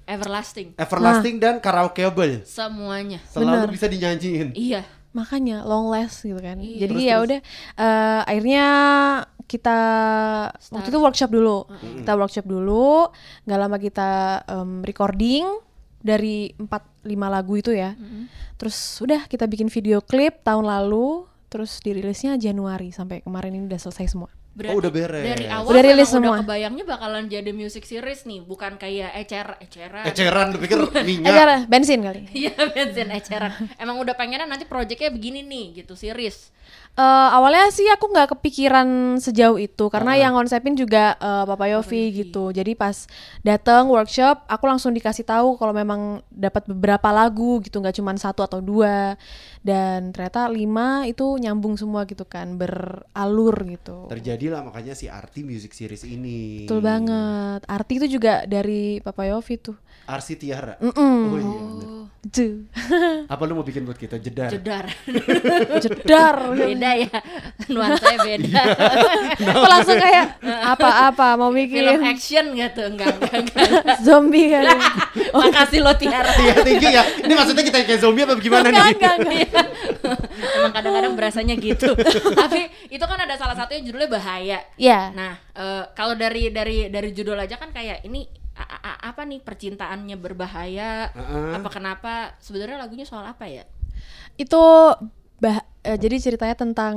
[0.06, 0.78] everlasting.
[0.78, 2.46] Everlasting dan karaokeable.
[2.46, 3.20] Semuanya.
[3.30, 3.70] Selalu Bener.
[3.74, 4.48] bisa dinyanyiin.
[4.54, 4.82] Iya.
[5.12, 6.56] Makanya long last gitu kan.
[6.62, 6.86] Iya.
[6.86, 7.40] Jadi ya udah
[7.76, 8.66] eh, akhirnya
[9.46, 9.78] kita
[10.74, 11.58] waktu itu workshop dulu.
[12.02, 13.10] Kita workshop dulu,
[13.46, 14.10] nggak lama kita
[14.46, 15.46] em, recording
[16.02, 17.94] dari 4 5 lagu itu ya.
[18.58, 23.80] Terus udah kita bikin video klip tahun lalu, terus dirilisnya Januari sampai kemarin ini udah
[23.80, 24.30] selesai semua.
[24.56, 25.20] Oh, udah beres.
[25.20, 26.40] Dari awal Udah rilis semua.
[26.40, 30.04] udah kebayangnya bakalan jadi music series nih, bukan kayak ecer eceran.
[30.08, 31.28] Eceran lu pikir minyak.
[31.28, 32.24] Aja bensin kali.
[32.32, 33.52] Iya bensin eceran.
[33.76, 36.48] Emang udah pengennya nanti proyeknya begini nih gitu series.
[36.96, 42.09] Eh, awalnya sih aku nggak kepikiran sejauh itu karena yang konsepin juga eh, Papa Yofi
[42.24, 42.56] gitu.
[42.56, 43.04] Jadi pas
[43.44, 48.40] datang workshop, aku langsung dikasih tahu kalau memang dapat beberapa lagu gitu, nggak cuma satu
[48.48, 49.20] atau dua.
[49.61, 54.09] Dan ternyata lima itu nyambung semua gitu kan, beralur gitu.
[54.09, 56.64] Terjadilah makanya si Arti Music Series ini.
[56.64, 57.61] Betul banget.
[57.68, 59.76] Arti itu juga dari Papa Yofi tuh.
[60.09, 60.80] Arsi Tiara.
[60.80, 61.18] Mm-mm.
[61.28, 61.61] Oh iya.
[61.61, 62.06] bener.
[62.26, 62.66] Tuh.
[63.30, 64.50] Apa lu mau bikin buat kita jedar?
[64.50, 64.87] Jedar.
[65.85, 66.37] Jedar.
[66.54, 67.11] beda ya.
[67.72, 68.62] Nuansanya beda.
[69.57, 73.66] Aku langsung kayak apa-apa mau Film bikin action gitu enggak enggak enggak.
[74.07, 74.77] zombie kali.
[75.33, 76.31] Makasih lo Tiara.
[76.33, 77.03] Iya tinggi ya.
[77.25, 78.94] Ini maksudnya kita kayak zombie apa gimana Enggak, nih?
[78.94, 79.66] enggak, enggak.
[80.57, 81.90] Emang kadang-kadang berasanya gitu.
[82.33, 84.59] Tapi itu kan ada salah satu yang judulnya bahaya.
[84.77, 85.11] Iya.
[85.11, 89.40] Nah, eh, kalau dari dari dari judul aja kan kayak ini a- a- apa nih
[89.40, 91.11] percintaannya berbahaya?
[91.11, 91.53] Heeh.
[91.57, 92.12] Apa kenapa?
[92.38, 93.64] Sebenarnya lagunya soal apa ya?
[94.37, 94.61] itu
[95.40, 96.94] bah eh, jadi ceritanya tentang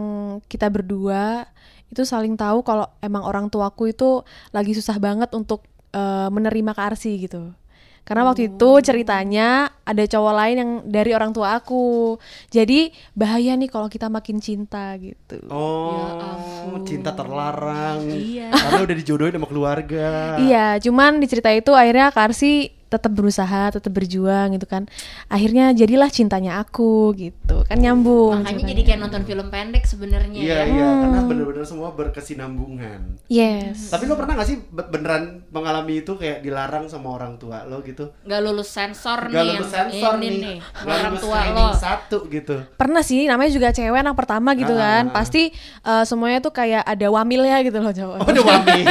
[0.49, 1.45] kita berdua
[1.89, 6.81] itu saling tahu kalau emang orang tuaku itu lagi susah banget untuk eh, menerima ke
[6.81, 7.53] Arsi gitu
[7.99, 12.17] karena waktu itu ceritanya ada cowok lain yang dari orang tua aku
[12.49, 18.01] jadi bahaya nih kalau kita makin cinta gitu Oh, cinta terlarang.
[18.09, 18.49] Iya.
[18.49, 20.41] Karena udah dijodohin sama keluarga.
[20.41, 24.89] iya cuman di cerita itu akhirnya Kak Arsi tetap berusaha, tetap berjuang gitu kan.
[25.25, 27.61] Akhirnya jadilah cintanya aku gitu.
[27.63, 28.41] Kan nyambung.
[28.41, 30.63] Makanya jadi kayak nonton film pendek sebenarnya Iya ya.
[30.65, 30.99] iya Hmm.
[30.99, 33.21] karena bener-bener semua berkesinambungan.
[33.27, 33.89] Yes.
[33.89, 37.81] Tapi lo pernah gak sih be- beneran mengalami itu kayak dilarang sama orang tua lo
[37.81, 38.09] gitu?
[38.19, 40.57] Gak lulus sensor Gak nih lulus yang sensor ini nih, nih.
[40.59, 41.67] gak Orang lulus tua lo.
[41.71, 42.55] satu gitu.
[42.73, 45.03] Pernah sih namanya juga cewek anak pertama gitu Ah, kan.
[45.11, 48.17] Pasti eh, semuanya tuh kayak ada wamilnya gitu loh cowok.
[48.17, 48.85] Oh udah wamil.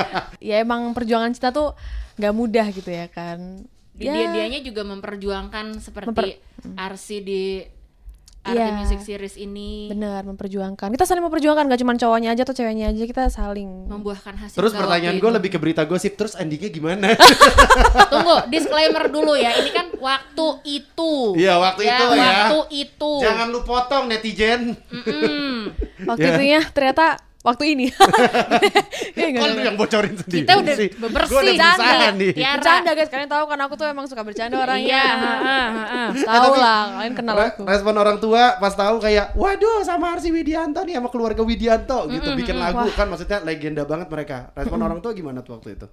[0.42, 1.76] ya emang perjuangan cinta tuh
[2.14, 3.64] nggak mudah gitu ya kan.
[3.90, 6.38] Di- Ya, Dia dianya juga memperjuangkan seperti Memper-
[6.74, 7.42] Arsi di
[8.42, 8.76] Arti Iya.
[8.76, 10.90] Music Series ini benar memperjuangkan.
[10.90, 13.88] Kita saling memperjuangkan gak cuma cowoknya aja atau ceweknya aja, kita saling.
[13.88, 14.52] membuahkan hasil.
[14.52, 15.36] Terus pertanyaan waktu gue itu.
[15.38, 17.08] lebih ke berita gosip terus endingnya gimana?
[18.12, 19.48] Tunggu, disclaimer dulu ya.
[19.54, 21.12] Ini kan waktu itu.
[21.34, 22.28] Iya, waktu itu ya.
[22.44, 23.12] Waktu itu.
[23.18, 24.76] Jangan lu potong netizen.
[24.90, 25.72] Mm-mm.
[26.04, 26.32] Waktu Ya.
[26.34, 27.86] itunya ternyata waktu ini.
[29.14, 30.88] Ya, Kok lu yang bocorin sendiri Kita udah sih?
[30.90, 31.30] bebersih.
[31.30, 32.08] Gua udah Bercanda.
[32.16, 32.30] nih.
[32.32, 32.54] Tiara.
[32.56, 34.88] Bercanda guys, kalian tahu kan aku tuh emang suka bercanda orangnya.
[34.90, 36.08] Iya, heeh, heeh.
[36.24, 37.62] Tahu lah, kalian kenal Re- aku.
[37.64, 42.32] Respon orang tua pas tahu kayak, waduh sama Arsi Widianto nih sama keluarga Widianto gitu
[42.34, 44.48] bikin lagu kan maksudnya legenda banget mereka.
[44.54, 45.86] Respon orang tua gimana tuh waktu itu?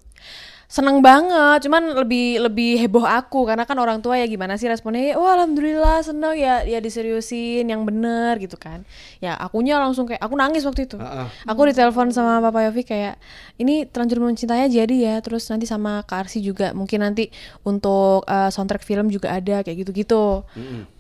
[0.72, 5.04] Seneng banget, cuman lebih lebih heboh aku karena kan orang tua ya gimana sih responnya?
[5.04, 8.88] Ya, Wah alhamdulillah seneng ya ya diseriusin yang bener gitu kan.
[9.20, 10.96] Ya akunya langsung kayak aku nangis waktu itu.
[10.96, 11.28] Heeh.
[11.44, 13.20] Aku ditelepon sama Papa Yofi kayak
[13.60, 17.28] ini terlanjur mencintanya jadi ya terus nanti sama Kak Arsi juga mungkin nanti
[17.68, 20.48] untuk eh, soundtrack film juga ada kayak gitu-gitu.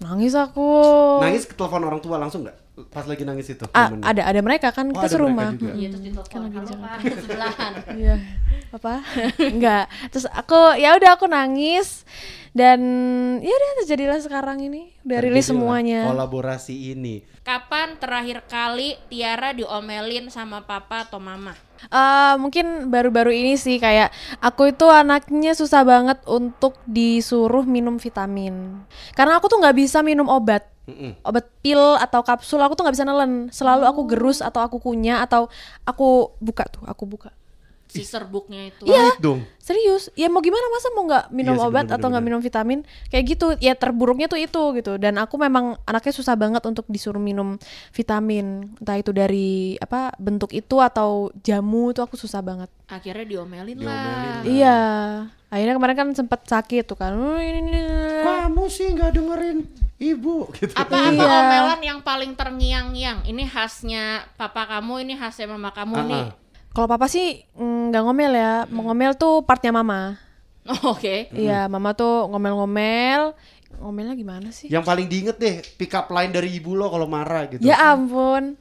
[0.03, 0.67] Nangis aku.
[1.23, 2.59] Nangis ke telepon orang tua langsung nggak?
[2.91, 3.63] Pas lagi nangis itu?
[3.71, 4.03] Ah, momennya?
[4.03, 5.55] ada ada mereka kan Oh, kita serumah.
[5.79, 6.39] Iya, terus ditelepon.
[6.59, 7.71] Halo, Pak, sebelahan.
[7.95, 8.15] Iya.
[8.71, 9.03] Apa?
[9.51, 9.91] Enggak.
[10.09, 12.07] Terus aku ya udah aku nangis
[12.51, 12.79] dan
[13.39, 14.95] ya udah terjadilah sekarang ini.
[15.03, 16.01] Udah rilis Terjadilah semuanya.
[16.07, 17.23] Kolaborasi ini.
[17.43, 21.55] Kapan terakhir kali Tiara diomelin sama papa atau mama?
[21.89, 28.83] Eh, mungkin baru-baru ini sih kayak aku itu anaknya susah banget untuk disuruh minum vitamin.
[29.17, 30.67] Karena aku tuh nggak bisa minum obat.
[30.85, 31.17] Mm-mm.
[31.25, 33.49] Obat pil atau kapsul aku tuh nggak bisa nelen.
[33.49, 35.49] Selalu aku gerus atau aku kunyah atau
[35.87, 37.33] aku buka tuh, aku buka.
[37.91, 38.83] Si serbuknya itu.
[38.83, 39.19] Iya.
[39.19, 39.43] Dong.
[39.57, 42.39] Serius, ya mau gimana masa mau nggak minum Iya sih, obat bener, atau nggak minum
[42.39, 46.87] vitamin kayak gitu ya terburuknya tuh itu gitu dan aku memang anaknya susah banget untuk
[46.87, 47.59] disuruh minum
[47.91, 53.77] vitamin entah itu dari apa bentuk itu atau jamu itu aku susah banget Akhirnya diomelin,
[53.77, 53.85] Diomelin.
[53.85, 54.41] lah.
[54.43, 54.77] iya
[55.47, 57.11] akhirnya kemarin kan sempet sakit tuh kan.
[58.21, 59.59] Kamu sih nggak dengerin
[59.97, 60.73] ibu gitu.
[60.73, 61.27] Apa apa Iya.
[61.39, 63.23] omelan yang paling terngiang-ngiang?
[63.23, 66.23] Ini khasnya papa kamu, ini khasnya mama kamu Ah, nih.
[66.23, 66.29] ah.
[66.71, 70.15] kalau papa sih mm, nggak ngomel ya mau ngomel tuh partnya mama
[70.61, 71.25] Oh, Oke.
[71.33, 73.33] iya mama tuh ngomel-ngomel
[73.81, 77.49] ngomelnya gimana sih Yang paling diinget deh pick up line dari ibu lo kalau marah
[77.49, 77.59] gitu.
[77.61, 78.53] Ya ampun.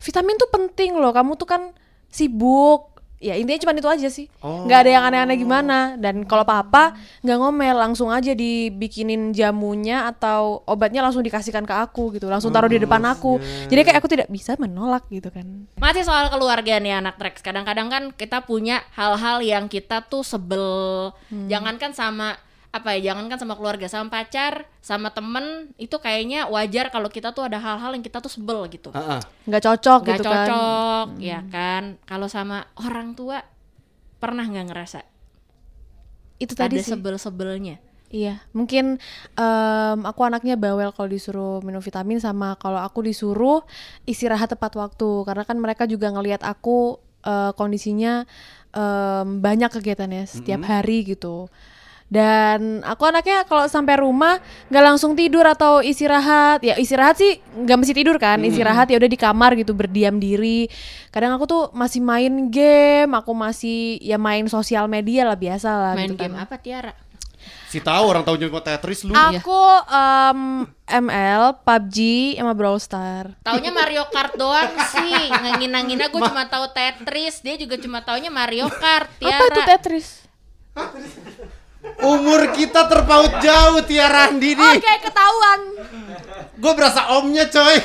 [0.00, 1.12] Vitamin tuh penting loh.
[1.12, 1.62] Kamu tuh kan
[2.08, 2.91] sibuk.
[3.22, 4.26] Ya intinya cuma itu aja sih.
[4.42, 4.66] Oh.
[4.66, 5.78] nggak ada yang aneh-aneh gimana.
[5.94, 12.18] Dan kalau papa nggak ngomel, langsung aja dibikinin jamunya atau obatnya langsung dikasihkan ke aku
[12.18, 12.26] gitu.
[12.26, 13.38] Langsung taruh di depan aku.
[13.70, 15.46] Jadi kayak aku tidak bisa menolak gitu kan.
[15.78, 17.38] Masih soal keluarga nih anak Trax.
[17.46, 21.14] Kadang-kadang kan kita punya hal-hal yang kita tuh sebel.
[21.30, 22.34] Jangankan sama
[22.72, 23.12] apa ya?
[23.12, 27.92] Jangankan sama keluarga, sama pacar, sama temen itu kayaknya wajar kalau kita tuh ada hal-hal
[27.92, 28.88] yang kita tuh sebel gitu.
[28.96, 29.20] Ah.
[29.44, 30.46] Nggak cocok Gak gitu kan.
[30.48, 31.82] cocok, ya kan?
[32.08, 33.44] Kalau sama orang tua
[34.16, 35.00] pernah nggak ngerasa
[36.40, 36.90] Itu tadi ada sih.
[36.96, 37.78] sebel-sebelnya?
[38.12, 39.00] Iya, mungkin
[39.40, 43.64] em, aku anaknya bawel kalau disuruh minum vitamin sama kalau aku disuruh
[44.04, 48.28] istirahat tepat waktu karena kan mereka juga ngelihat aku eh, kondisinya
[48.76, 51.48] em, banyak kegiatannya setiap hari gitu.
[52.12, 54.36] Dan aku anaknya kalau sampai rumah
[54.68, 56.60] nggak langsung tidur atau istirahat.
[56.60, 58.36] Ya istirahat sih nggak mesti tidur kan.
[58.44, 60.68] Istirahat ya udah di kamar gitu berdiam diri.
[61.08, 65.92] Kadang aku tuh masih main game, aku masih ya main sosial media lah biasa lah
[65.96, 66.44] Main gitu game kan.
[66.44, 66.92] apa Tiara?
[67.72, 69.16] Si tahu orang tahunya cuma Tetris lu.
[69.16, 71.96] Aku em, ML, PUBG,
[72.36, 73.32] sama Brawl Star.
[73.40, 75.32] Taunya Mario Kart doang sih.
[75.32, 79.08] Ngangin-ngangin aku cuma tahu Tetris, dia juga cuma taunya Mario Kart.
[79.16, 79.40] Tiara.
[79.40, 80.08] Apa itu Tetris?
[82.02, 84.74] Umur kita terpaut jauh Tiara Andi nih.
[84.78, 85.60] Oke, ketahuan.
[86.58, 87.78] Gue berasa omnya coy.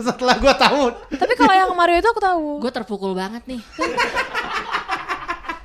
[0.00, 0.82] Setelah gue tahu.
[1.16, 2.60] Tapi kalau yang Mario itu aku tahu.
[2.60, 3.60] Gue terpukul banget nih.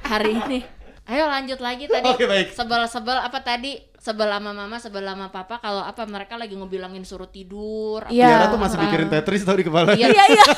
[0.08, 0.60] Hari ini.
[1.08, 2.08] Ayo lanjut lagi tadi.
[2.08, 2.56] Oke, baik.
[2.56, 3.91] Sebel-sebel apa tadi?
[4.02, 5.62] Sebel sama mama, sebel sama papa.
[5.62, 8.02] Kalau apa mereka lagi ngebilangin suruh tidur.
[8.10, 8.34] Iya.
[8.34, 9.94] Tiara tuh masih mikirin Tetris tau di kepala.
[9.94, 10.10] Iya.
[10.10, 10.46] Iya, iya.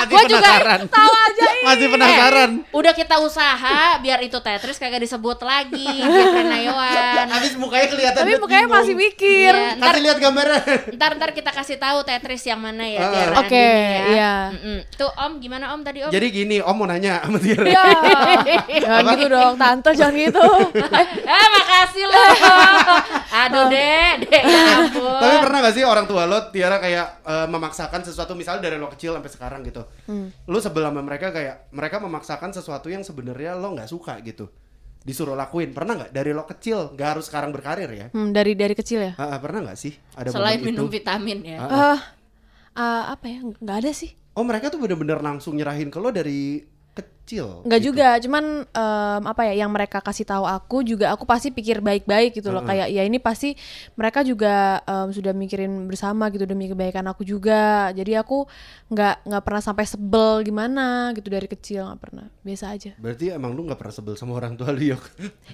[0.00, 0.80] Masih Gue juga penasaran.
[0.88, 2.50] tahu aja Masih penasaran.
[2.72, 7.28] Udah kita usaha biar itu Tetris kagak disebut lagi, biar Renayoan.
[7.28, 8.80] Habis mukanya kelihatan Tapi mukanya bingung.
[8.80, 9.52] masih mikir.
[9.52, 10.60] Iya, ntar, Kasih lihat gambarnya.
[10.96, 14.04] ntar ntar kita kasih tahu Tetris yang mana ya biar Oke, Andin ya.
[14.08, 14.34] iya.
[14.52, 14.78] Mm-mm.
[14.96, 16.10] Tuh Om gimana Om tadi Om?
[16.10, 17.66] Jadi gini, Om mau nanya sama Tiara.
[17.66, 17.84] Ya,
[18.80, 20.44] jangan gitu dong, tante jangan gitu.
[21.24, 22.24] ah makasih loh.
[23.30, 25.20] Aduh deh, deh ya ampun.
[25.22, 28.90] Tapi pernah gak sih orang tua lo Tiara kayak eh, memaksakan sesuatu misalnya dari lo
[28.90, 29.86] kecil sampai sekarang gitu.
[30.10, 30.34] Hmm.
[30.50, 34.50] Lo sebel sama mereka kayak mereka memaksakan sesuatu yang sebenarnya lo nggak suka gitu.
[35.00, 35.72] Disuruh lakuin.
[35.72, 38.06] Pernah nggak dari lo kecil, nggak harus sekarang berkarir ya?
[38.12, 39.12] Hmm, dari dari kecil ya.
[39.16, 41.00] Ah, ah, pernah nggak sih ada Selain minum itu?
[41.00, 41.58] vitamin ya.
[41.62, 41.70] Ah.
[41.70, 41.98] Eh,
[42.76, 43.38] eh, apa ya?
[43.40, 44.12] Nggak ada sih.
[44.36, 46.62] Oh mereka tuh bener-bener langsung nyerahin ke lo dari
[47.30, 47.62] kecil.
[47.62, 47.88] Nggak gitu.
[47.94, 49.54] juga, cuman em, apa ya?
[49.62, 52.66] Yang mereka kasih tahu aku juga aku pasti pikir baik-baik gitu loh.
[52.66, 53.54] Kayak ya ini pasti
[53.94, 57.94] mereka juga em, sudah mikirin bersama gitu demi kebaikan aku juga.
[57.94, 58.50] Jadi aku
[58.90, 62.26] nggak nggak pernah sampai sebel gimana gitu dari kecil nggak pernah.
[62.42, 62.92] Biasa aja.
[62.98, 65.02] Berarti emang lu nggak pernah sebel sama orang tua lu Yok?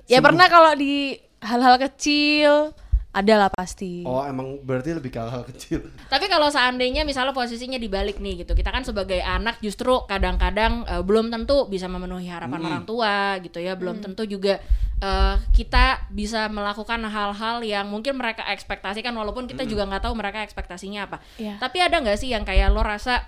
[0.08, 2.72] Ya pernah kalau di hal-hal kecil
[3.16, 4.05] ada lah pasti.
[4.05, 5.88] Oh emang berarti lebih ke hal kecil.
[6.12, 11.00] Tapi kalau seandainya misalnya posisinya dibalik nih gitu, kita kan sebagai anak justru kadang-kadang eh,
[11.00, 14.61] belum tentu bisa memenuhi harapan orang tua gitu ya, belum tentu juga
[15.00, 20.44] eh, kita bisa melakukan hal-hal yang mungkin mereka ekspektasikan walaupun kita juga nggak tahu mereka
[20.44, 21.24] ekspektasinya apa.
[21.40, 21.57] Iya.
[21.57, 23.24] Tapi ada nggak sih yang kayak lo rasa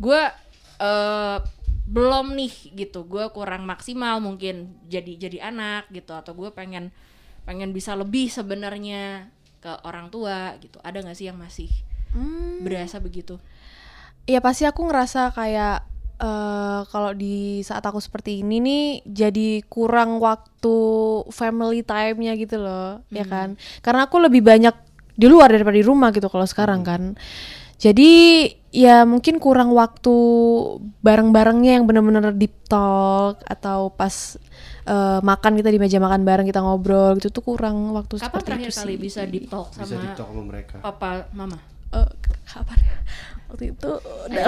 [0.00, 0.20] gue
[0.80, 1.38] eh,
[1.86, 6.88] belum nih gitu, gue kurang maksimal mungkin jadi jadi anak gitu atau gue pengen
[7.46, 9.30] pengen bisa lebih sebenarnya
[9.62, 10.82] ke orang tua gitu.
[10.82, 11.70] Ada nggak sih yang masih
[12.12, 12.64] Hmm.
[12.64, 13.36] berasa begitu.
[14.26, 15.84] Ya pasti aku ngerasa kayak
[16.16, 20.76] eh kalau di saat aku seperti ini nih jadi kurang waktu
[21.28, 23.60] family time-nya gitu loh, ya kan?
[23.84, 24.72] Karena aku lebih banyak
[25.12, 27.20] di luar daripada di rumah gitu kalau sekarang kan.
[27.76, 28.12] Jadi
[28.70, 30.12] ya mungkin kurang waktu
[30.98, 34.36] bareng-barengnya yang bener-bener deep talk atau pas
[34.82, 38.46] eh, makan kita di meja makan bareng kita ngobrol gitu tuh kurang waktu Kapan seperti
[38.46, 38.98] terakhir itu kali sih.
[38.98, 40.74] bisa deep talk Bisa sama TikTok sama mereka.
[40.80, 41.58] papa mama?
[41.90, 42.10] Eh,
[42.44, 42.96] kapan ya?
[43.46, 43.90] Waktu itu
[44.26, 44.44] udah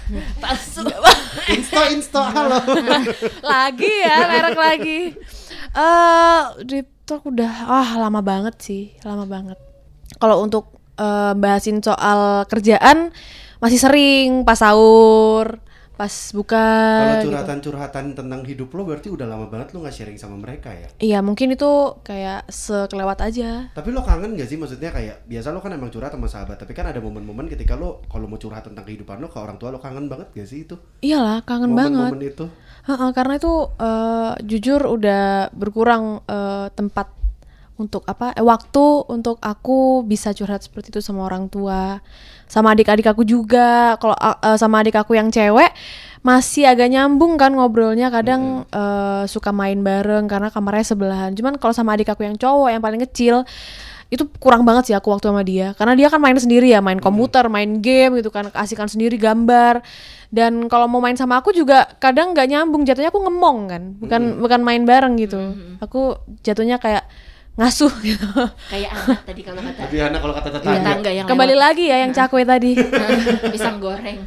[0.42, 0.82] Palsu.
[1.54, 2.58] Insta Insta halo.
[3.52, 5.00] lagi ya merek lagi
[5.68, 9.58] eh deep talk udah ah lama banget sih lama banget
[10.16, 13.14] kalau untuk eh, bahasin soal kerjaan
[13.58, 15.58] masih sering pas sahur
[15.98, 17.26] pas buka Kalau gitu.
[17.34, 20.86] curhatan-curhatan tentang hidup lo berarti udah lama banget lo nggak sharing sama mereka ya.
[21.02, 21.66] iya mungkin itu
[22.06, 26.14] kayak sekelewat aja Tapi lo kangen gak sih maksudnya kayak biasa lo kan emang curhat
[26.14, 29.42] sama sahabat, tapi kan ada momen-momen ketika lo kalau mau curhat tentang kehidupan lo ke
[29.42, 30.78] orang tua lo kangen banget gak sih itu?
[31.02, 32.46] iyalah kangen banget Momen-momen itu.
[32.86, 37.17] Heeh, karena itu eh, jujur udah berkurang eh, tempat
[37.78, 42.02] untuk apa eh, waktu untuk aku bisa curhat seperti itu sama orang tua
[42.50, 43.94] sama adik-adik aku juga.
[44.02, 45.70] Kalau eh, sama adik aku yang cewek
[46.26, 48.10] masih agak nyambung kan ngobrolnya.
[48.10, 51.30] Kadang eh, suka main bareng karena kamarnya sebelahan.
[51.38, 53.46] Cuman kalau sama adik aku yang cowok yang paling kecil
[54.08, 55.76] itu kurang banget sih aku waktu sama dia.
[55.76, 59.84] Karena dia kan main sendiri ya main komputer main game gitu kan keasikan sendiri gambar.
[60.32, 63.82] Dan kalau mau main sama aku juga kadang nggak nyambung jatuhnya aku ngemong kan.
[64.00, 65.40] Bukan bukan main bareng gitu.
[65.84, 67.04] Aku jatuhnya kayak
[67.58, 68.22] ngasuh gitu
[68.64, 70.78] Kayak anak tadi kalau kata Lebih anak kalau kata Iya, tetangga.
[70.78, 71.64] tetangga yang kembali lewat.
[71.66, 72.72] lagi ya yang cakwe tadi
[73.52, 74.18] pisang goreng.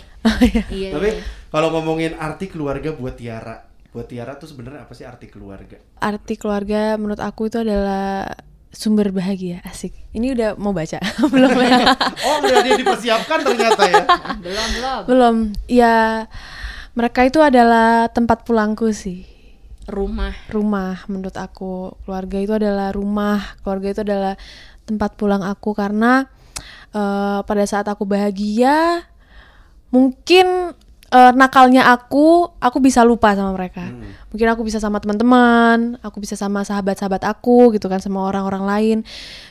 [0.69, 0.91] iya.
[0.91, 1.23] Tapi iya.
[1.47, 5.79] kalau ngomongin arti keluarga buat Tiara, buat Tiara tuh sebenarnya apa sih arti keluarga?
[5.97, 8.27] arti keluarga menurut aku itu adalah
[8.69, 10.99] sumber bahagia asik ini udah mau baca
[11.33, 11.79] belum ya
[12.25, 14.03] Oh, udah dia dipersiapkan ternyata ya.
[14.37, 14.99] belum belum.
[15.05, 15.35] belum
[15.67, 16.27] ya
[16.91, 19.23] mereka itu adalah tempat pulangku sih
[19.91, 20.33] Rumah.
[20.49, 21.99] rumah menurut aku.
[22.07, 23.59] Keluarga itu adalah rumah.
[23.61, 24.33] Keluarga itu adalah
[24.87, 26.25] tempat pulang aku karena
[26.91, 29.05] eh, pada saat aku bahagia
[29.91, 30.75] mungkin
[31.11, 33.87] eh, nakalnya aku aku bisa lupa sama mereka.
[34.31, 38.97] Mungkin aku bisa sama teman-teman aku bisa sama sahabat-sahabat aku gitu kan sama orang-orang lain.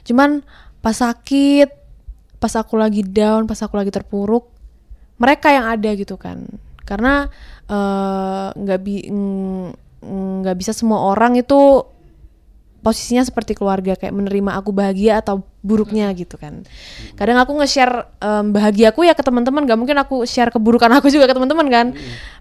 [0.05, 0.41] Cuman
[0.81, 1.69] pas sakit
[2.41, 4.49] pas aku lagi down pas aku lagi terpuruk
[5.21, 6.49] mereka yang ada gitu kan.
[6.89, 7.29] Karena
[7.69, 11.85] eh, nggak bi ng- nggak bisa semua orang itu
[12.81, 16.65] posisinya seperti keluarga kayak menerima aku bahagia atau buruknya gitu kan.
[17.13, 21.29] Kadang aku nge-share em, bahagiaku ya ke teman-teman gak mungkin aku share keburukan aku juga
[21.29, 21.87] ke teman-teman kan.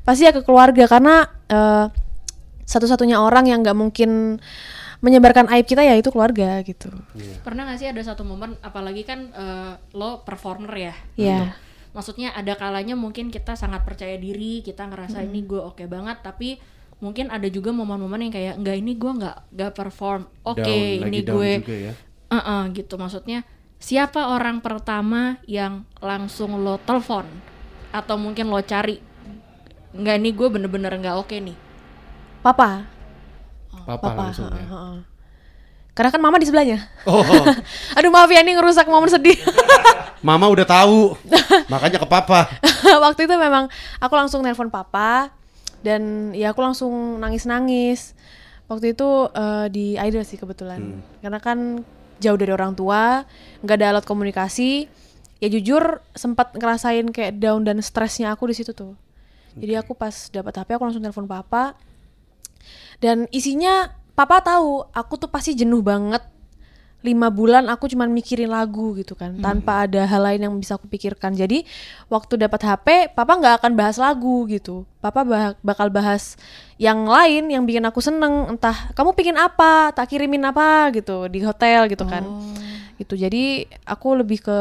[0.07, 1.85] Pasti ya ke keluarga karena eh,
[2.63, 4.39] satu-satunya orang yang nggak mungkin
[4.99, 6.87] menyebarkan aib kita ya itu keluarga gitu.
[7.43, 10.95] Pernah gak sih ada satu momen apalagi kan eh, lo performer ya?
[11.19, 11.41] Iya.
[11.91, 16.61] Maksudnya ada kalanya mungkin kita sangat percaya diri, kita ngerasa ini gue oke banget, tapi
[16.99, 20.27] mungkin ada juga momen-momen yang kayak enggak ini gue nggak nggak perform.
[20.43, 20.63] Oke,
[20.99, 21.93] Down, ini gue juga ya.
[22.29, 23.47] Eh-eh, gitu maksudnya
[23.79, 27.25] siapa orang pertama yang langsung lo telepon
[27.95, 28.99] atau mungkin lo cari
[29.95, 31.57] nggak nih gue bener-bener nggak oke nih
[32.39, 32.85] Papa.
[33.87, 34.21] Papa, Papa.
[34.29, 34.61] langsung ya.
[34.61, 34.99] heeh, heeh.
[35.91, 36.79] Karena kan mama di sebelahnya.
[37.03, 37.19] Oh,
[37.99, 39.35] Aduh maaf ya ini ngerusak momen sedih.
[40.27, 41.19] mama udah tahu.
[41.73, 42.47] Makanya ke papa.
[43.03, 43.67] Waktu itu memang
[43.99, 45.33] aku langsung nelpon papa
[45.85, 48.13] dan ya aku langsung nangis-nangis.
[48.69, 51.01] Waktu itu eh, di Idol sih kebetulan.
[51.23, 51.81] Karena kan
[52.19, 53.23] jauh dari orang tua,
[53.63, 54.87] nggak ada alat komunikasi.
[55.39, 58.93] Ya jujur sempat ngerasain kayak down dan stresnya aku di situ tuh.
[59.55, 61.73] Jadi aku pas dapat HP aku langsung telepon papa.
[62.99, 66.21] Dan isinya papa tahu aku tuh pasti jenuh banget
[66.99, 70.85] lima bulan aku cuman mikirin lagu gitu kan tanpa ada hal lain yang bisa aku
[70.91, 71.31] pikirkan.
[71.31, 71.63] Jadi
[72.11, 74.83] waktu dapat HP papa nggak akan bahas lagu gitu.
[74.99, 76.35] Papa bah- bakal bahas
[76.75, 78.51] yang lain yang bikin aku seneng.
[78.51, 82.23] Entah kamu pingin apa tak kirimin apa gitu di hotel gitu kan
[82.99, 83.15] gitu.
[83.15, 84.59] Jadi aku lebih ke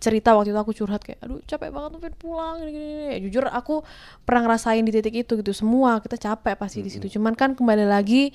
[0.00, 3.06] cerita waktu itu aku curhat kayak aduh capek banget tuh pengen pulang gini, gini, gini.
[3.12, 3.84] Ya, jujur aku
[4.24, 5.52] pernah ngerasain di titik itu gitu.
[5.52, 7.06] Semua kita capek pasti di situ.
[7.12, 8.32] Cuman kan kembali lagi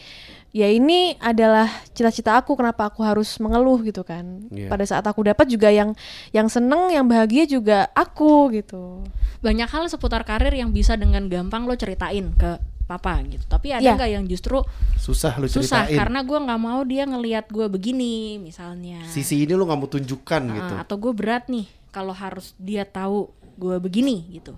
[0.54, 1.66] ya ini adalah
[1.98, 4.46] cita-cita aku kenapa aku harus mengeluh gitu kan.
[4.54, 4.70] Iya.
[4.70, 5.98] pada saat aku dapat juga yang
[6.30, 9.02] yang seneng yang bahagia juga aku gitu.
[9.42, 13.80] Banyak hal seputar karir yang bisa dengan gampang lo ceritain ke papa gitu tapi ada
[13.80, 13.94] Iya.
[13.94, 14.66] nggak yang justru
[14.98, 16.00] Susah lu susah ceritain.
[16.00, 20.42] karena gue nggak mau dia ngelihat gue begini misalnya Sisi ini lu nggak mau tunjukkan
[20.44, 20.74] Ah, gitu.
[20.76, 24.58] atau gue berat nih kalau harus dia tahu gue begini gitu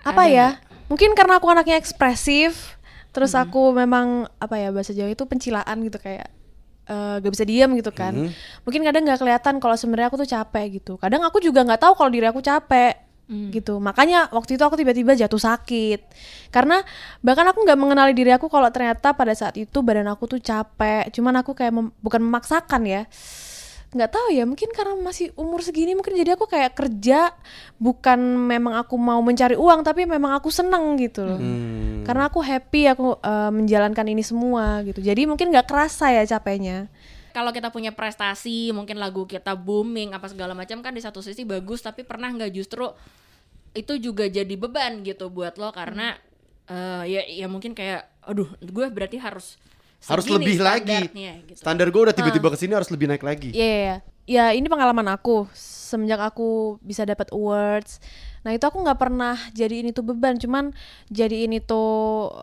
[0.00, 0.48] apa Ada ya
[0.86, 2.76] mungkin karena aku anaknya ekspresif
[3.08, 3.44] terus Mm-hmm.
[3.46, 6.28] aku memang apa ya bahasa Jawa itu pencilaan gitu kayak
[6.84, 8.62] eh, gak bisa diam gitu kan Mm-hmm.
[8.62, 11.92] mungkin kadang nggak kelihatan kalau sebenarnya aku tuh capek gitu kadang aku juga nggak tahu
[11.94, 13.52] kalau diri aku capek Hmm.
[13.52, 13.76] gitu.
[13.76, 16.00] Makanya waktu itu aku tiba-tiba jatuh sakit.
[16.48, 16.80] Karena
[17.20, 21.12] bahkan aku nggak mengenali diri aku kalau ternyata pada saat itu badan aku tuh capek.
[21.12, 23.04] Cuman aku kayak mem- bukan memaksakan ya.
[23.88, 27.32] Nggak tahu ya mungkin karena masih umur segini mungkin jadi aku kayak kerja
[27.80, 31.40] bukan memang aku mau mencari uang tapi memang aku seneng gitu loh.
[31.40, 32.04] Hmm.
[32.04, 35.00] karena aku happy aku eh, menjalankan ini semua gitu.
[35.04, 36.88] Jadi mungkin nggak kerasa ya capeknya
[37.38, 41.46] kalau kita punya prestasi mungkin lagu kita booming apa segala macam kan di satu sisi
[41.46, 42.90] bagus tapi pernah nggak justru
[43.78, 46.18] itu juga jadi beban gitu buat lo karena
[46.66, 49.54] eh, ya ya mungkin kayak aduh gue berarti harus
[50.06, 51.10] Harus lebih lagi.
[51.10, 51.58] gitu.
[51.58, 53.50] Standar gue udah tiba-tiba ke sini harus lebih naik lagi.
[53.50, 53.96] Iya, iya, iya.
[54.30, 57.98] ya ini pengalaman aku semenjak aku bisa dapat awards.
[58.48, 60.72] Nah itu aku nggak pernah jadiin itu beban, cuman
[61.12, 61.84] jadiin itu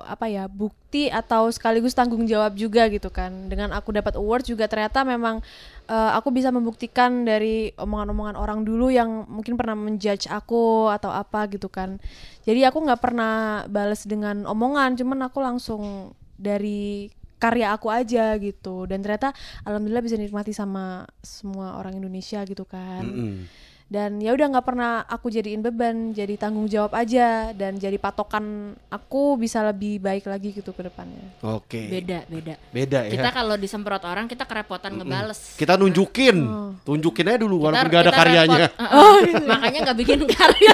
[0.05, 3.49] apa ya bukti atau sekaligus tanggung jawab juga gitu kan.
[3.49, 5.41] Dengan aku dapat awards juga ternyata memang
[5.89, 11.49] eh, aku bisa membuktikan dari omongan-omongan orang dulu yang mungkin pernah menjudge aku atau apa
[11.49, 11.97] gitu kan.
[12.45, 18.87] Jadi aku nggak pernah bales dengan omongan, cuman aku langsung dari karya aku aja gitu
[18.87, 19.35] dan ternyata
[19.67, 23.45] alhamdulillah bisa dinikmati sama semua orang Indonesia gitu kan Mm-mm.
[23.85, 28.73] Dan ya udah nggak pernah aku jadiin beban jadi tanggung jawab aja dan jadi patokan
[28.89, 31.85] aku bisa lebih baik lagi gitu ke depannya Oke.
[31.87, 33.13] beda beda Beda ya.
[33.13, 36.33] kita kalau disemprot orang kita kerepotan ngebales Kita nunjukin,
[36.81, 38.57] tunjukin aja dulu walaupun Kita- gak ada karyanya.
[38.67, 38.81] repot.
[38.89, 39.17] Uh-uh.
[39.45, 40.73] makanya nggak bikin karya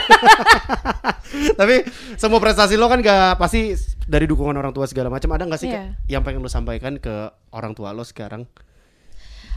[1.53, 1.75] Tapi
[2.15, 5.31] semua prestasi lo kan gak pasti dari dukungan orang tua segala macam.
[5.31, 5.69] Ada nggak sih.
[5.69, 7.11] Kak, yang pengen lo sampaikan ke
[7.51, 8.43] orang tua lo sekarang?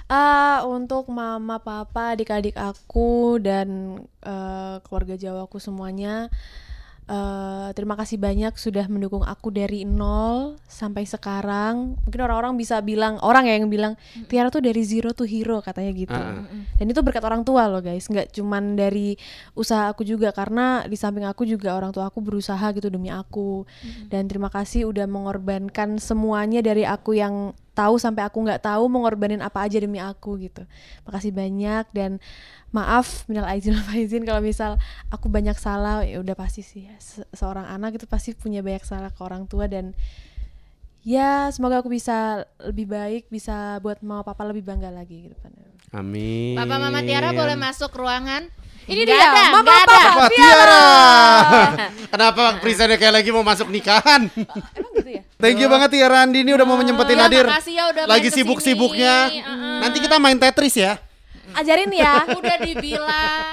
[0.05, 6.29] Ah, untuk mama, papa, adik-adik aku dan eh, keluarga Jawa aku semuanya
[7.09, 11.97] eh, terima kasih banyak sudah mendukung aku dari nol sampai sekarang.
[12.05, 13.97] Mungkin orang-orang bisa bilang, orang ya yang bilang
[14.29, 16.17] Tiara tuh dari zero to hero katanya gitu.
[16.17, 16.45] Ah.
[16.77, 19.17] Dan itu berkat orang tua loh guys, nggak cuman dari
[19.57, 23.65] usaha aku juga karena di samping aku juga orang tua aku berusaha gitu demi aku.
[24.13, 29.43] Dan terima kasih udah mengorbankan semuanya dari aku yang tahu sampai aku nggak tahu mengorbanin
[29.43, 30.63] apa aja demi aku gitu.
[31.05, 32.23] Makasih banyak dan
[32.75, 34.79] maaf minal aizin wal faizin kalau misal
[35.11, 36.95] aku banyak salah ya udah pasti sih ya.
[37.03, 39.95] Se- seorang anak itu pasti punya banyak salah ke orang tua dan
[41.05, 45.53] ya semoga aku bisa lebih baik bisa buat mama papa lebih bangga lagi gitu kan.
[45.95, 46.59] Amin.
[46.59, 48.51] Papa Mama Tiara boleh masuk ruangan
[48.85, 49.95] Ini Nggak dia, ada, Mama nggak ada.
[49.95, 50.87] Papa Wah, Tiara.
[52.11, 54.27] Kenapa presentnya kayak lagi mau masuk nikahan?
[54.75, 55.23] Emang gitu ya?
[55.45, 57.45] Thank you banget Tiara Andi ini udah mau menyempetin ya, hadir.
[57.45, 59.29] makasih ya udah Lagi sibuk-sibuknya.
[59.29, 59.85] Uh-uh.
[59.85, 60.97] Nanti kita main Tetris ya.
[61.53, 62.25] Ajarin ya.
[62.33, 63.53] udah dibilang